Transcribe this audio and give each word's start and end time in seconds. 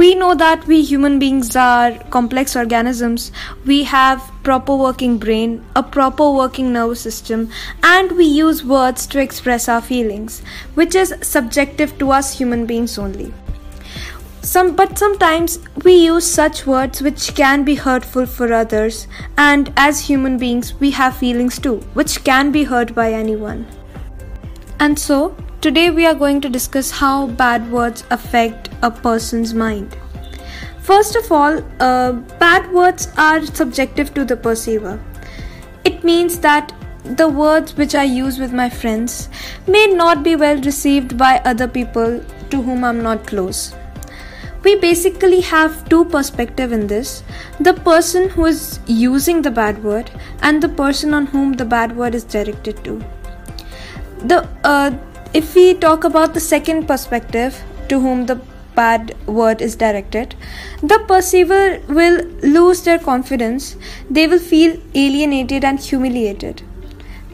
we 0.00 0.14
know 0.14 0.34
that 0.34 0.66
we 0.66 0.82
human 0.82 1.18
beings 1.18 1.54
are 1.54 1.92
complex 2.12 2.56
organisms. 2.56 3.30
We 3.66 3.84
have 3.84 4.22
proper 4.42 4.74
working 4.74 5.18
brain, 5.18 5.62
a 5.76 5.82
proper 5.82 6.30
working 6.30 6.72
nervous 6.72 7.02
system, 7.02 7.50
and 7.82 8.12
we 8.12 8.24
use 8.24 8.64
words 8.64 9.06
to 9.08 9.20
express 9.20 9.68
our 9.68 9.82
feelings, 9.82 10.40
which 10.72 10.94
is 10.94 11.14
subjective 11.20 11.98
to 11.98 12.12
us 12.12 12.32
human 12.38 12.64
beings 12.64 12.96
only. 12.96 13.34
Some, 14.40 14.74
but 14.74 14.96
sometimes 14.96 15.58
we 15.84 15.96
use 15.96 16.24
such 16.24 16.66
words 16.66 17.02
which 17.02 17.34
can 17.34 17.62
be 17.62 17.74
hurtful 17.74 18.24
for 18.24 18.50
others, 18.54 19.06
and 19.36 19.70
as 19.76 20.00
human 20.00 20.38
beings, 20.38 20.72
we 20.80 20.92
have 20.92 21.14
feelings 21.18 21.58
too, 21.58 21.76
which 21.92 22.24
can 22.24 22.50
be 22.50 22.64
hurt 22.64 22.94
by 22.94 23.12
anyone. 23.12 23.66
And 24.78 24.98
so, 24.98 25.36
today 25.60 25.90
we 25.90 26.06
are 26.06 26.14
going 26.14 26.40
to 26.40 26.48
discuss 26.48 26.90
how 26.90 27.26
bad 27.26 27.70
words 27.70 28.04
affect 28.10 28.70
a 28.82 28.90
person's 28.90 29.52
mind. 29.52 29.96
First 30.80 31.16
of 31.16 31.30
all, 31.30 31.62
uh, 31.80 32.12
bad 32.44 32.72
words 32.72 33.08
are 33.18 33.44
subjective 33.44 34.14
to 34.14 34.24
the 34.24 34.36
perceiver. 34.36 34.98
It 35.84 36.02
means 36.02 36.38
that 36.38 36.72
the 37.04 37.28
words 37.28 37.76
which 37.76 37.94
I 37.94 38.04
use 38.04 38.38
with 38.38 38.54
my 38.54 38.70
friends 38.70 39.28
may 39.66 39.86
not 39.86 40.22
be 40.22 40.34
well 40.34 40.58
received 40.62 41.18
by 41.18 41.42
other 41.44 41.68
people 41.68 42.24
to 42.50 42.62
whom 42.62 42.82
I'm 42.82 43.02
not 43.02 43.26
close. 43.26 43.74
We 44.64 44.76
basically 44.76 45.42
have 45.42 45.88
two 45.90 46.06
perspectives 46.06 46.72
in 46.72 46.86
this 46.86 47.22
the 47.60 47.74
person 47.74 48.30
who 48.30 48.46
is 48.46 48.80
using 48.86 49.42
the 49.42 49.50
bad 49.50 49.84
word 49.84 50.10
and 50.40 50.62
the 50.62 50.68
person 50.70 51.12
on 51.12 51.26
whom 51.26 51.52
the 51.52 51.64
bad 51.66 51.96
word 51.96 52.14
is 52.14 52.24
directed 52.24 52.82
to. 52.84 53.02
The 54.24 54.46
uh, 54.64 54.90
if 55.32 55.54
we 55.54 55.74
talk 55.74 56.04
about 56.04 56.34
the 56.34 56.40
second 56.40 56.86
perspective 56.86 57.62
to 57.88 58.00
whom 58.00 58.26
the 58.26 58.40
bad 58.74 59.14
word 59.26 59.60
is 59.62 59.76
directed, 59.76 60.34
the 60.82 60.98
perceiver 61.06 61.80
will 61.88 62.24
lose 62.42 62.82
their 62.82 62.98
confidence, 62.98 63.76
they 64.08 64.26
will 64.26 64.38
feel 64.38 64.76
alienated 64.94 65.64
and 65.64 65.78
humiliated. 65.78 66.62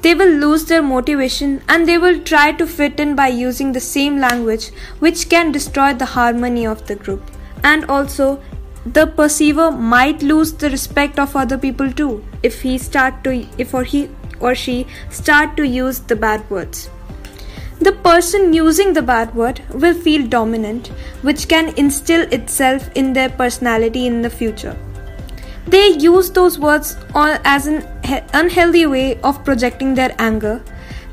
They 0.03 0.15
will 0.15 0.35
lose 0.45 0.67
their 0.67 0.83
motivation 0.83 1.63
and 1.69 1.89
they 1.89 1.99
will 1.99 2.21
try 2.23 2.53
to 2.53 2.67
fit 2.67 3.01
in 3.01 3.17
by 3.17 3.29
using 3.29 3.73
the 3.73 3.81
same 3.81 4.19
language, 4.19 4.69
which 4.99 5.29
can 5.29 5.51
destroy 5.51 5.95
the 5.95 6.05
harmony 6.05 6.67
of 6.67 6.87
the 6.87 6.97
group. 6.97 7.31
And 7.65 7.87
also, 7.87 8.43
the 8.85 9.07
perceiver 9.07 9.71
might 9.71 10.23
lose 10.23 10.53
the 10.53 10.71
respect 10.71 11.19
of 11.19 11.35
other 11.35 11.59
people 11.59 11.91
too 11.91 12.25
if 12.43 12.61
he 12.63 12.79
start 12.79 13.25
to 13.25 13.45
if 13.59 13.75
or 13.75 13.83
he 13.83 14.09
or 14.39 14.55
she 14.55 14.87
start 15.11 15.57
to 15.57 15.67
use 15.67 15.99
the 16.01 16.15
bad 16.15 16.49
words. 16.51 16.89
The 17.81 17.93
person 17.93 18.53
using 18.53 18.93
the 18.95 19.03
bad 19.03 19.35
word 19.35 19.61
will 19.73 19.95
feel 19.95 20.27
dominant, 20.27 20.89
which 21.23 21.47
can 21.47 21.75
instill 21.77 22.23
itself 22.33 22.91
in 22.95 23.13
their 23.13 23.29
personality 23.29 24.07
in 24.07 24.23
the 24.23 24.31
future. 24.31 24.77
They 25.67 25.89
use 25.89 26.31
those 26.31 26.59
words 26.59 26.97
as 27.15 27.67
an 27.67 27.85
unhealthy 28.33 28.87
way 28.87 29.21
of 29.21 29.45
projecting 29.45 29.95
their 29.95 30.15
anger. 30.19 30.63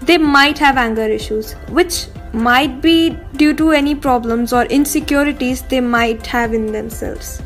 They 0.01 0.17
might 0.17 0.57
have 0.59 0.77
anger 0.77 1.05
issues, 1.05 1.53
which 1.69 2.07
might 2.33 2.81
be 2.81 3.17
due 3.35 3.53
to 3.55 3.71
any 3.71 3.95
problems 3.95 4.53
or 4.53 4.63
insecurities 4.65 5.63
they 5.63 5.81
might 5.81 6.25
have 6.27 6.53
in 6.53 6.71
themselves. 6.71 7.41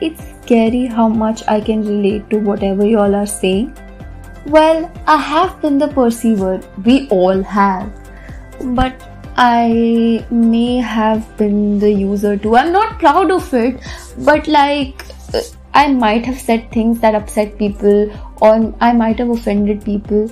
It's 0.00 0.22
scary 0.42 0.86
how 0.86 1.08
much 1.08 1.42
I 1.46 1.60
can 1.60 1.84
relate 1.84 2.30
to 2.30 2.38
whatever 2.38 2.86
you 2.86 2.98
all 2.98 3.14
are 3.14 3.26
saying 3.26 3.76
well, 4.50 4.90
I 5.06 5.16
have 5.16 5.60
been 5.62 5.78
the 5.78 5.88
perceiver, 5.88 6.60
we 6.84 7.08
all 7.08 7.42
have. 7.42 7.92
But 8.60 9.06
I 9.36 10.26
may 10.30 10.76
have 10.78 11.36
been 11.36 11.78
the 11.78 11.90
user 11.90 12.36
too. 12.36 12.56
I'm 12.56 12.72
not 12.72 12.98
proud 12.98 13.30
of 13.30 13.52
it, 13.54 13.80
but 14.18 14.48
like 14.48 15.04
I 15.72 15.92
might 15.92 16.26
have 16.26 16.38
said 16.38 16.70
things 16.72 17.00
that 17.00 17.14
upset 17.14 17.56
people, 17.58 18.10
or 18.40 18.74
I 18.80 18.92
might 18.92 19.18
have 19.18 19.30
offended 19.30 19.84
people. 19.84 20.30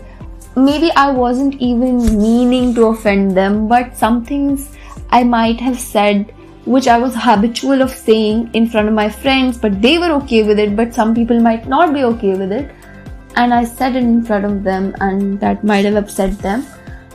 Maybe 0.57 0.91
I 0.97 1.11
wasn't 1.13 1.55
even 1.55 1.99
meaning 2.21 2.75
to 2.75 2.87
offend 2.87 3.37
them, 3.37 3.69
but 3.69 3.97
some 3.97 4.25
things 4.25 4.77
I 5.11 5.23
might 5.23 5.61
have 5.61 5.79
said 5.79 6.35
which 6.65 6.87
I 6.87 6.99
was 6.99 7.15
habitual 7.15 7.81
of 7.81 7.91
saying 7.91 8.51
in 8.53 8.69
front 8.69 8.89
of 8.89 8.95
my 8.95 9.09
friends, 9.09 9.57
but 9.57 9.81
they 9.81 9.97
were 9.97 10.11
okay 10.17 10.43
with 10.43 10.59
it, 10.59 10.77
but 10.77 10.93
some 10.93 11.15
people 11.15 11.41
might 11.41 11.67
not 11.67 11.95
be 11.95 12.05
okay 12.05 12.35
with 12.35 12.53
it 12.53 12.75
and 13.39 13.55
I 13.55 13.65
said 13.65 13.95
it 13.95 14.03
in 14.03 14.25
front 14.25 14.45
of 14.45 14.65
them, 14.65 14.95
and 15.01 15.39
that 15.41 15.63
might 15.63 15.85
have 15.85 15.95
upset 15.95 16.37
them. 16.39 16.67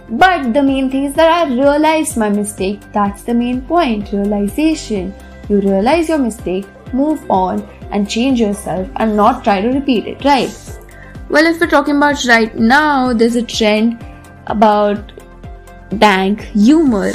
But 0.09 0.53
the 0.53 0.63
main 0.63 0.89
thing 0.89 1.03
is 1.03 1.13
that 1.16 1.31
I 1.31 1.53
realized 1.53 2.16
my 2.17 2.29
mistake. 2.29 2.79
That's 2.94 3.23
the 3.23 3.34
main 3.34 3.61
point 3.61 4.11
realization. 4.13 5.13
You 5.50 5.59
realize 5.59 6.07
your 6.07 6.19
mistake, 6.19 6.66
move 6.94 7.29
on, 7.29 7.61
and 7.91 8.09
change 8.09 8.39
yourself, 8.39 8.88
and 8.97 9.17
not 9.17 9.44
try 9.44 9.59
to 9.59 9.67
repeat 9.67 10.07
it, 10.07 10.23
right? 10.23 10.79
Well, 11.29 11.45
if 11.45 11.59
we're 11.59 11.67
talking 11.67 11.97
about 11.97 12.23
right 12.25 12.55
now, 12.55 13.11
there's 13.11 13.35
a 13.35 13.44
trend 13.44 14.05
about 14.47 15.11
dank 15.97 16.41
humor, 16.41 17.11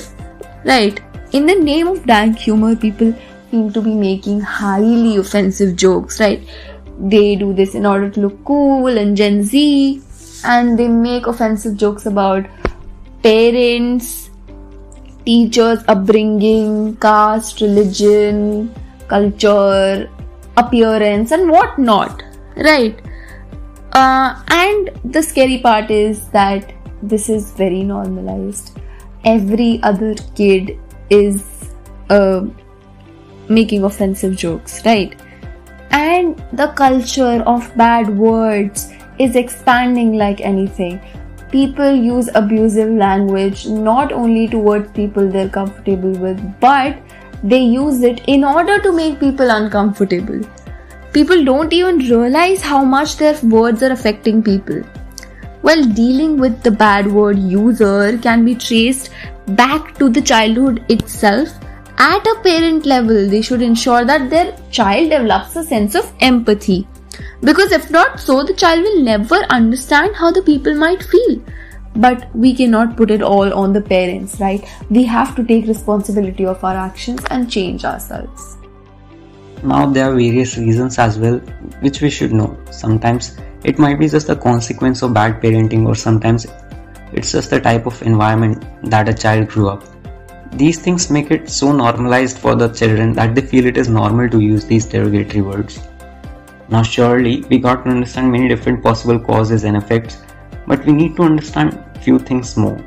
right? 0.64 1.00
In 1.32 1.46
the 1.46 1.54
name 1.54 1.88
of 1.88 2.04
dank 2.04 2.38
humor, 2.38 2.76
people 2.76 3.14
seem 3.50 3.72
to 3.72 3.80
be 3.80 3.94
making 3.94 4.40
highly 4.40 5.16
offensive 5.16 5.76
jokes, 5.76 6.20
right? 6.20 6.46
They 6.98 7.36
do 7.36 7.52
this 7.54 7.74
in 7.74 7.86
order 7.86 8.10
to 8.10 8.20
look 8.20 8.44
cool 8.44 8.86
and 8.98 9.16
Gen 9.16 9.42
Z, 9.42 10.02
and 10.44 10.78
they 10.78 10.88
make 10.88 11.26
offensive 11.26 11.76
jokes 11.76 12.06
about 12.06 12.46
parents, 13.22 14.30
teachers' 15.24 15.84
upbringing, 15.88 16.96
caste, 16.96 17.60
religion, 17.60 18.74
culture, 19.08 20.10
appearance, 20.56 21.30
and 21.30 21.50
whatnot, 21.50 22.22
right? 22.56 23.00
Uh, 23.92 24.42
and 24.48 24.90
the 25.04 25.22
scary 25.22 25.58
part 25.58 25.90
is 25.90 26.28
that 26.28 26.72
this 27.02 27.28
is 27.28 27.52
very 27.52 27.82
normalized. 27.82 28.78
Every 29.24 29.80
other 29.82 30.14
kid 30.34 30.78
is 31.10 31.44
uh, 32.10 32.44
making 33.48 33.84
offensive 33.84 34.36
jokes, 34.36 34.84
right? 34.84 35.20
And 35.90 36.42
the 36.52 36.68
culture 36.68 37.42
of 37.46 37.76
bad 37.76 38.08
words 38.08 38.92
is 39.18 39.36
expanding 39.36 40.16
like 40.16 40.40
anything. 40.40 41.00
People 41.50 41.94
use 41.94 42.28
abusive 42.34 42.90
language 42.90 43.66
not 43.66 44.12
only 44.12 44.48
towards 44.48 44.90
people 44.92 45.28
they're 45.28 45.48
comfortable 45.48 46.12
with, 46.12 46.60
but 46.60 46.98
they 47.42 47.60
use 47.60 48.02
it 48.02 48.20
in 48.26 48.44
order 48.44 48.78
to 48.80 48.92
make 48.92 49.18
people 49.18 49.50
uncomfortable. 49.50 50.40
People 51.12 51.44
don't 51.44 51.72
even 51.72 51.98
realize 51.98 52.60
how 52.60 52.84
much 52.84 53.16
their 53.16 53.38
words 53.42 53.82
are 53.82 53.92
affecting 53.92 54.42
people. 54.42 54.82
Well, 55.62 55.82
dealing 55.84 56.36
with 56.38 56.62
the 56.62 56.70
bad 56.70 57.06
word 57.10 57.38
user 57.38 58.18
can 58.18 58.44
be 58.44 58.54
traced 58.54 59.10
back 59.48 59.98
to 59.98 60.08
the 60.08 60.20
childhood 60.20 60.84
itself 60.88 61.48
at 61.98 62.26
a 62.26 62.40
parent 62.42 62.86
level, 62.86 63.28
they 63.28 63.42
should 63.42 63.60
ensure 63.60 64.04
that 64.04 64.30
their 64.30 64.56
child 64.70 65.10
develops 65.10 65.56
a 65.56 65.64
sense 65.64 65.96
of 65.96 66.12
empathy. 66.20 66.86
Because 67.42 67.72
if 67.72 67.90
not 67.90 68.20
so, 68.20 68.44
the 68.44 68.54
child 68.54 68.82
will 68.82 69.02
never 69.02 69.36
understand 69.50 70.14
how 70.14 70.30
the 70.30 70.42
people 70.42 70.74
might 70.74 71.02
feel. 71.02 71.42
But 71.96 72.28
we 72.34 72.54
cannot 72.54 72.96
put 72.96 73.10
it 73.10 73.22
all 73.22 73.52
on 73.52 73.72
the 73.72 73.80
parents, 73.80 74.38
right? 74.38 74.64
We 74.90 75.02
have 75.04 75.34
to 75.36 75.44
take 75.44 75.66
responsibility 75.66 76.46
of 76.46 76.62
our 76.62 76.76
actions 76.76 77.24
and 77.30 77.50
change 77.50 77.84
ourselves. 77.84 78.56
Now, 79.64 79.86
there 79.86 80.08
are 80.08 80.14
various 80.14 80.56
reasons 80.56 80.98
as 81.00 81.18
well 81.18 81.38
which 81.80 82.00
we 82.00 82.10
should 82.10 82.32
know. 82.32 82.56
Sometimes 82.70 83.36
it 83.64 83.80
might 83.80 83.98
be 83.98 84.08
just 84.08 84.28
a 84.28 84.36
consequence 84.36 85.02
of 85.02 85.14
bad 85.14 85.42
parenting, 85.42 85.84
or 85.84 85.96
sometimes 85.96 86.46
it's 87.12 87.32
just 87.32 87.50
the 87.50 87.60
type 87.60 87.86
of 87.86 88.00
environment 88.02 88.64
that 88.84 89.08
a 89.08 89.14
child 89.14 89.48
grew 89.48 89.68
up 89.68 89.82
these 90.52 90.78
things 90.78 91.10
make 91.10 91.30
it 91.30 91.48
so 91.48 91.72
normalized 91.72 92.38
for 92.38 92.54
the 92.54 92.68
children 92.68 93.12
that 93.12 93.34
they 93.34 93.42
feel 93.42 93.66
it 93.66 93.76
is 93.76 93.88
normal 93.88 94.28
to 94.30 94.40
use 94.40 94.64
these 94.64 94.86
derogatory 94.86 95.42
words. 95.42 95.80
Now, 96.68 96.82
surely, 96.82 97.42
we 97.50 97.58
got 97.58 97.84
to 97.84 97.90
understand 97.90 98.30
many 98.30 98.48
different 98.48 98.82
possible 98.82 99.18
causes 99.18 99.64
and 99.64 99.76
effects, 99.76 100.22
but 100.66 100.84
we 100.84 100.92
need 100.92 101.16
to 101.16 101.22
understand 101.22 101.84
few 102.02 102.18
things 102.18 102.56
more. 102.56 102.78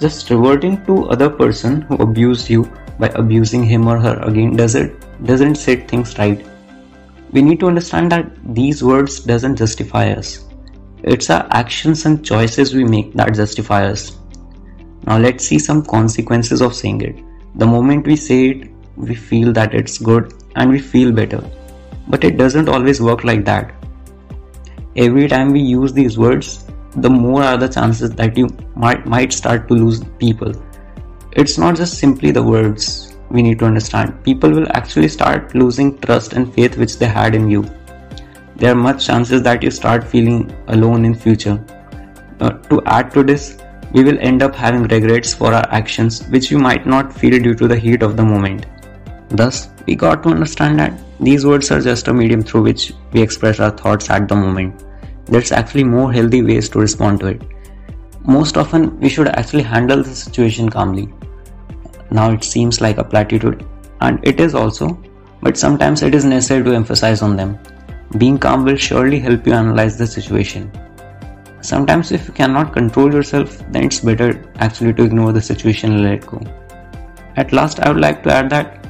Just 0.00 0.28
reverting 0.30 0.84
to 0.86 1.06
other 1.08 1.30
person 1.30 1.82
who 1.82 1.96
abused 1.96 2.50
you 2.50 2.70
by 2.98 3.08
abusing 3.14 3.64
him 3.64 3.88
or 3.88 3.98
her 3.98 4.18
again 4.22 4.56
does 4.56 4.74
it 4.74 4.94
doesn't 5.24 5.56
set 5.56 5.88
things 5.88 6.18
right. 6.18 6.44
We 7.32 7.42
need 7.42 7.60
to 7.60 7.66
understand 7.66 8.12
that 8.12 8.30
these 8.54 8.82
words 8.84 9.20
doesn't 9.20 9.56
justify 9.56 10.12
us. 10.12 10.44
It's 11.02 11.30
our 11.30 11.46
actions 11.50 12.06
and 12.06 12.24
choices 12.24 12.74
we 12.74 12.84
make 12.84 13.12
that 13.14 13.34
justify 13.34 13.86
us. 13.86 14.16
Now 15.06 15.18
let's 15.18 15.46
see 15.46 15.58
some 15.58 15.84
consequences 15.84 16.62
of 16.62 16.74
saying 16.74 17.02
it. 17.02 17.16
The 17.56 17.66
moment 17.66 18.06
we 18.06 18.16
say 18.16 18.48
it, 18.50 18.70
we 18.96 19.14
feel 19.14 19.52
that 19.52 19.74
it's 19.74 19.98
good 19.98 20.32
and 20.56 20.70
we 20.70 20.78
feel 20.78 21.12
better. 21.12 21.42
But 22.08 22.24
it 22.24 22.36
doesn't 22.36 22.68
always 22.68 23.00
work 23.00 23.24
like 23.24 23.44
that. 23.44 23.74
Every 24.96 25.28
time 25.28 25.52
we 25.52 25.60
use 25.60 25.92
these 25.92 26.16
words, 26.16 26.64
the 26.96 27.10
more 27.10 27.42
are 27.42 27.56
the 27.56 27.68
chances 27.68 28.10
that 28.10 28.36
you 28.36 28.48
might, 28.76 29.04
might 29.06 29.32
start 29.32 29.68
to 29.68 29.74
lose 29.74 30.02
people. 30.18 30.52
It's 31.32 31.58
not 31.58 31.76
just 31.76 31.98
simply 31.98 32.30
the 32.30 32.42
words. 32.42 33.10
we 33.30 33.42
need 33.42 33.58
to 33.58 33.64
understand. 33.64 34.22
People 34.22 34.50
will 34.50 34.68
actually 34.72 35.08
start 35.08 35.54
losing 35.54 35.98
trust 35.98 36.34
and 36.34 36.52
faith 36.54 36.76
which 36.76 36.98
they 36.98 37.06
had 37.06 37.34
in 37.34 37.48
you. 37.50 37.64
There 38.56 38.70
are 38.70 38.76
much 38.76 39.06
chances 39.06 39.42
that 39.42 39.62
you 39.62 39.70
start 39.70 40.06
feeling 40.06 40.54
alone 40.68 41.04
in 41.04 41.14
future. 41.14 41.64
Uh, 42.40 42.50
to 42.70 42.82
add 42.86 43.12
to 43.14 43.24
this, 43.24 43.56
we 43.94 44.02
will 44.02 44.18
end 44.20 44.42
up 44.42 44.54
having 44.54 44.82
regrets 44.92 45.32
for 45.32 45.54
our 45.54 45.66
actions 45.70 46.22
which 46.28 46.50
we 46.50 46.56
might 46.56 46.84
not 46.84 47.12
feel 47.12 47.40
due 47.42 47.54
to 47.54 47.68
the 47.68 47.78
heat 47.78 48.02
of 48.02 48.16
the 48.16 48.24
moment. 48.24 48.66
Thus, 49.28 49.68
we 49.86 49.94
got 49.94 50.22
to 50.24 50.30
understand 50.30 50.80
that 50.80 50.92
these 51.20 51.46
words 51.46 51.70
are 51.70 51.80
just 51.80 52.08
a 52.08 52.12
medium 52.12 52.42
through 52.42 52.62
which 52.62 52.92
we 53.12 53.22
express 53.22 53.60
our 53.60 53.70
thoughts 53.70 54.10
at 54.10 54.28
the 54.28 54.34
moment. 54.34 54.84
There's 55.26 55.52
actually 55.52 55.84
more 55.84 56.12
healthy 56.12 56.42
ways 56.42 56.68
to 56.70 56.80
respond 56.80 57.20
to 57.20 57.28
it. 57.28 57.42
Most 58.26 58.56
often, 58.56 58.98
we 58.98 59.08
should 59.08 59.28
actually 59.28 59.62
handle 59.62 60.02
the 60.02 60.14
situation 60.14 60.68
calmly. 60.68 61.08
Now, 62.10 62.32
it 62.32 62.42
seems 62.42 62.80
like 62.80 62.98
a 62.98 63.04
platitude, 63.04 63.64
and 64.00 64.18
it 64.26 64.40
is 64.40 64.54
also, 64.54 65.00
but 65.40 65.56
sometimes 65.56 66.02
it 66.02 66.14
is 66.14 66.24
necessary 66.24 66.64
to 66.64 66.74
emphasize 66.74 67.22
on 67.22 67.36
them. 67.36 67.58
Being 68.18 68.38
calm 68.38 68.64
will 68.64 68.76
surely 68.76 69.20
help 69.20 69.46
you 69.46 69.52
analyze 69.52 69.98
the 69.98 70.06
situation. 70.06 70.70
Sometimes, 71.64 72.12
if 72.12 72.28
you 72.28 72.34
cannot 72.34 72.74
control 72.74 73.10
yourself, 73.10 73.58
then 73.72 73.84
it's 73.84 74.00
better 74.00 74.44
actually 74.56 74.92
to 74.94 75.02
ignore 75.02 75.32
the 75.32 75.40
situation 75.40 75.92
and 75.92 76.02
let 76.02 76.26
go. 76.26 76.38
At 77.36 77.54
last, 77.54 77.80
I 77.80 77.88
would 77.88 78.02
like 78.02 78.22
to 78.24 78.32
add 78.32 78.50
that 78.50 78.86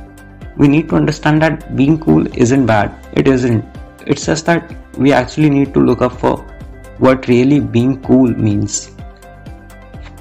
we 0.57 0.67
need 0.67 0.89
to 0.89 0.97
understand 0.97 1.41
that 1.43 1.77
being 1.77 2.01
cool 2.01 2.27
isn't 2.37 2.67
bad. 2.67 2.93
It 3.13 3.29
isn't. 3.29 3.65
It's 4.09 4.27
just 4.27 4.47
that 4.47 4.75
we 4.99 5.13
actually 5.13 5.51
need 5.51 5.73
to 5.75 5.81
look 5.81 6.03
up 6.03 6.19
for 6.19 6.39
what 6.99 7.29
really 7.29 7.61
being 7.61 8.03
cool 8.03 8.35
means. 8.49 8.91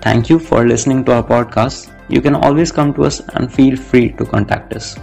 Thank 0.01 0.29
you 0.29 0.37
for 0.37 0.67
listening 0.67 1.05
to 1.05 1.13
our 1.13 1.23
podcast. 1.23 1.91
You 2.07 2.21
can 2.21 2.35
always 2.35 2.71
come 2.71 2.93
to 2.93 3.05
us 3.05 3.19
and 3.33 3.51
feel 3.51 3.75
free 3.75 4.11
to 4.11 4.25
contact 4.25 4.73
us. 4.73 4.95